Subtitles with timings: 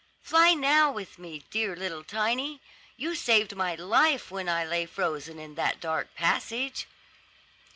[0.23, 2.59] Fly now with me, dear little Tiny;
[2.97, 6.87] you saved my life when I lay frozen in that dark passage."